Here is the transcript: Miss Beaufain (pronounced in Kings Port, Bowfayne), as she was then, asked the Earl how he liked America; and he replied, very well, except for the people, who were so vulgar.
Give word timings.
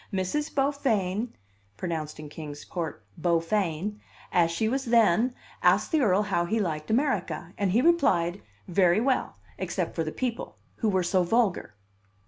Miss 0.11 0.33
Beaufain 0.49 1.29
(pronounced 1.77 2.19
in 2.19 2.27
Kings 2.27 2.65
Port, 2.65 3.05
Bowfayne), 3.19 3.99
as 4.31 4.49
she 4.49 4.67
was 4.67 4.85
then, 4.85 5.35
asked 5.61 5.91
the 5.91 6.01
Earl 6.01 6.23
how 6.23 6.45
he 6.45 6.59
liked 6.59 6.89
America; 6.89 7.53
and 7.55 7.69
he 7.71 7.83
replied, 7.83 8.41
very 8.67 8.99
well, 8.99 9.35
except 9.59 9.93
for 9.93 10.03
the 10.03 10.11
people, 10.11 10.57
who 10.77 10.89
were 10.89 11.03
so 11.03 11.21
vulgar. 11.21 11.75